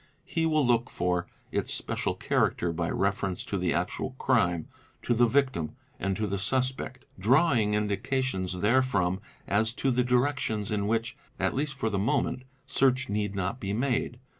[0.25, 4.67] He will look for its special character by reference to the actual crime,
[5.03, 10.71] to the victim, and to the suspect, draw ing indications therefrom as to the directions
[10.71, 14.17] in which, at least for the 'moment, search need not be made.